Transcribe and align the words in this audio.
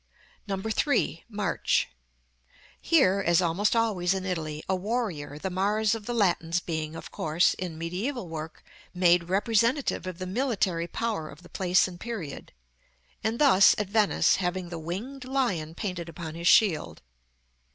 3. 0.47 1.23
MARCH. 1.29 1.87
Here, 2.81 3.23
as 3.23 3.39
almost 3.39 3.75
always 3.75 4.15
in 4.15 4.25
Italy, 4.25 4.63
a 4.67 4.75
warrior: 4.75 5.37
the 5.37 5.51
Mars 5.51 5.93
of 5.93 6.07
the 6.07 6.13
Latins 6.15 6.59
being 6.59 6.95
of 6.95 7.11
course, 7.11 7.53
in 7.53 7.77
mediæval 7.77 8.27
work, 8.27 8.63
made 8.95 9.29
representative 9.29 10.07
of 10.07 10.17
the 10.17 10.25
military 10.25 10.87
power 10.87 11.29
of 11.29 11.43
the 11.43 11.49
place 11.49 11.87
and 11.87 11.99
period; 11.99 12.51
and 13.23 13.37
thus, 13.37 13.75
at 13.77 13.89
Venice, 13.91 14.37
having 14.37 14.69
the 14.69 14.79
winged 14.79 15.23
Lion 15.23 15.75
painted 15.75 16.09
upon 16.09 16.33
his 16.33 16.47
shield. 16.47 17.03